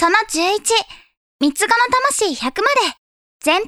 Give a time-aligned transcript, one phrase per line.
[0.00, 0.60] その11、
[1.40, 1.74] 三つ子の
[2.22, 2.60] 魂100まで、
[3.44, 3.66] 前編。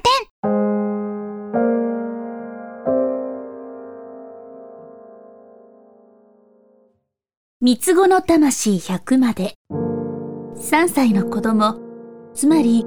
[7.59, 9.55] 三つ子の魂100まで。
[10.55, 11.81] 3歳の子供、
[12.33, 12.85] つまり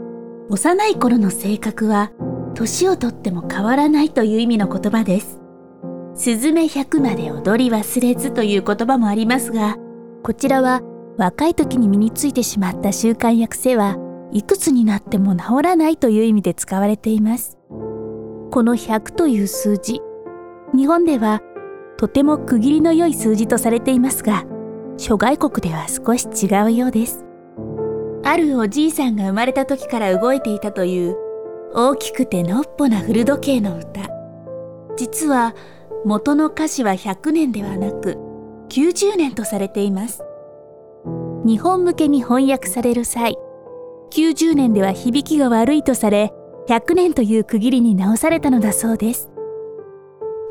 [0.49, 2.13] 幼い頃の性格は
[2.55, 5.43] 年をとっても変わらないという意味の言葉です。
[6.15, 9.77] すずめ100まで踊り忘れずという言葉もありますが、
[10.23, 10.81] こちらは
[11.17, 13.97] 若い時に身についてしまった習慣や癖は
[14.33, 17.57] いくつになっても治らないという意味で使われています。
[17.71, 20.01] この100という数字、
[20.75, 21.41] 日本では
[21.97, 24.45] とても区切りの良い数字とされていますが、
[24.97, 27.25] 諸外国では少し違うようです。
[28.25, 31.17] あるおじいさんが生まれた時から動いていたという
[31.75, 34.09] 大きくてのっぽな古時計の歌。
[34.97, 35.55] 実は
[36.05, 38.17] 元の歌詞は100年ではなく
[38.71, 40.24] 90年とされています。
[41.45, 43.37] 日本向けに翻訳される際、
[44.11, 46.33] 90年では響きが悪いとされ、
[46.69, 49.31] 100年という区切りに直されたのだそうです。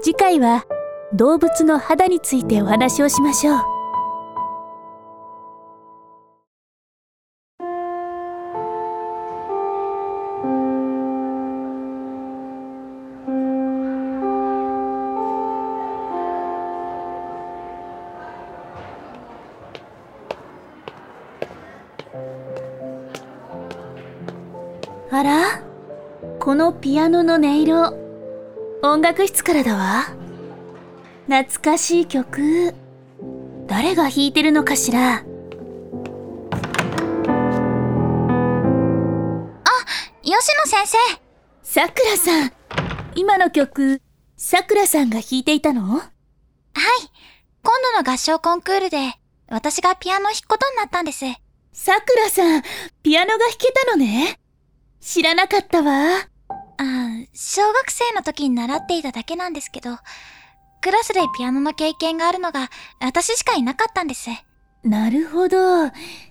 [0.01, 0.65] 次回は
[1.13, 3.72] 動物の肌についてお話をしましょう。
[25.11, 25.63] あら？
[26.39, 27.97] このピアノの音色、
[28.83, 30.03] 音楽室からだわ。
[31.27, 32.73] 懐かしい曲。
[33.67, 35.15] 誰が弾いてるのかしら？
[35.15, 35.23] あ、
[40.21, 40.97] 吉野先生。
[41.63, 42.51] さくらさん。
[43.15, 44.01] 今の曲、
[44.35, 45.83] さくらさんが弾いていたの？
[45.83, 46.03] はい。
[47.63, 49.13] 今度の合唱コンクールで、
[49.47, 51.25] 私がピアノ弾くことになったんです。
[51.73, 52.63] さくらさん、
[53.01, 54.39] ピアノが弾けたのね。
[55.01, 56.17] 知らなかったわ。
[56.17, 56.23] あ
[56.77, 59.97] あ、小学生の時に習っていただけなんですけど、
[60.81, 62.69] クラスでピアノの経験があるのが
[62.99, 64.29] 私しかいなかったんです。
[64.83, 65.57] なるほど。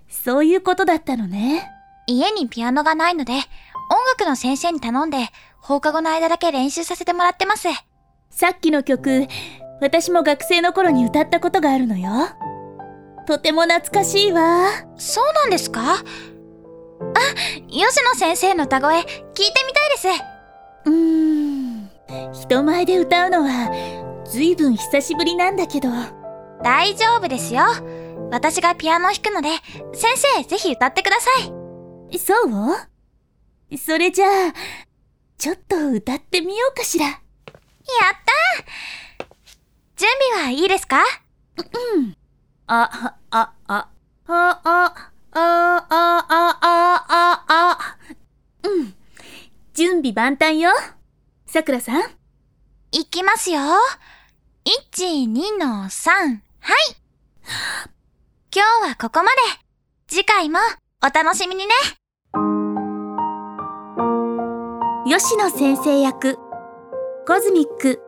[0.09, 1.69] そういうことだったのね。
[2.07, 3.41] 家にピアノがないので、音
[4.19, 5.29] 楽の先生に頼んで
[5.61, 7.69] 放課後の間だけ練習させてもらってます。
[8.31, 9.27] さっきの曲、
[9.81, 12.11] 私も学生の頃に歌ったことがあるのよ。
[13.27, 14.69] とても懐かしいわ。
[14.97, 15.95] そうなんですか？
[15.95, 16.03] あ、
[17.69, 20.09] 吉野先生の歌声、聞いてみたいです。
[20.87, 21.91] うーん、
[22.33, 23.71] 人前で歌うのは、
[24.25, 25.89] ずいぶん久しぶりなんだけど。
[26.63, 27.65] 大丈夫ですよ。
[28.31, 29.49] 私がピアノ弾くので、
[29.95, 31.29] 先生、ぜひ歌ってくださ
[32.11, 32.19] い。
[32.19, 33.77] そう？
[33.77, 34.31] それじゃあ、
[35.39, 37.07] ちょっと歌ってみようかしら。
[37.07, 37.17] やっ
[38.59, 38.65] た
[39.97, 40.99] 準備はいいですか？
[40.99, 41.05] うん。
[42.75, 43.91] あ、あ、あ、あ、
[44.25, 44.95] あ、あ、
[45.31, 47.99] あ、あ、あ、あ、
[48.63, 48.95] うん。
[49.75, 50.71] 準備万端よ。
[51.45, 52.03] さくらさん。
[52.93, 53.61] いきますよ。
[54.91, 56.13] 1、2の3。
[56.13, 56.41] はい。
[58.55, 59.37] 今日はここまで。
[60.09, 60.59] 次回も
[61.05, 61.75] お楽しみにね。
[65.05, 66.39] 吉野先生役、
[67.27, 68.01] コズミック、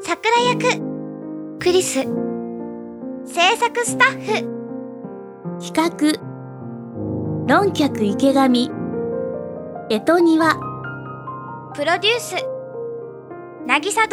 [0.00, 2.25] 桜役、クリス、
[3.26, 5.86] 制作スタッフ、企画、
[7.48, 8.70] 論客池上。
[9.90, 10.54] 江戸庭。
[11.74, 12.36] プロデュース。
[13.66, 14.12] なぎさ .f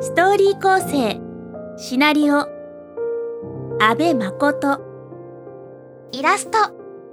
[0.00, 1.20] ストーリー構成。
[1.76, 2.48] シナリオ。
[3.80, 4.80] 阿部誠。
[6.10, 6.58] イラスト。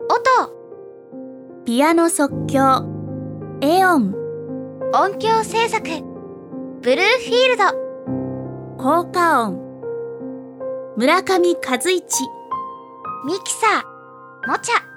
[0.10, 1.64] 音。
[1.66, 2.84] ピアノ即興。
[3.62, 4.16] エオン。
[4.94, 5.88] 音響制作。
[6.82, 7.88] ブルーフィールド。
[8.78, 9.67] 効果音
[10.97, 12.02] 村上和一
[13.28, 14.97] ミキサー、もちゃ。